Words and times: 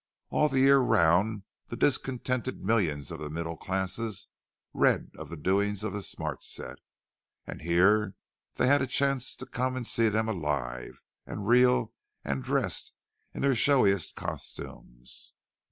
All 0.31 0.49
the 0.49 0.61
year 0.61 0.79
round 0.79 1.43
the 1.67 1.75
discontented 1.75 2.65
millions 2.65 3.11
of 3.11 3.19
the 3.19 3.29
middle 3.29 3.55
classes 3.55 4.29
read 4.73 5.11
of 5.15 5.29
the 5.29 5.37
doings 5.37 5.83
of 5.83 5.93
the 5.93 6.01
"smart 6.01 6.43
set"; 6.43 6.79
and 7.45 7.61
here 7.61 8.15
they 8.55 8.65
had 8.65 8.81
a 8.81 8.87
chance 8.87 9.35
to 9.35 9.45
come 9.45 9.75
and 9.75 9.85
see 9.85 10.09
them—alive, 10.09 11.03
and 11.27 11.45
real, 11.47 11.93
and 12.25 12.41
dressed 12.41 12.93
in 13.35 13.43
their 13.43 13.53
showiest 13.53 14.15
costumes. 14.15 15.33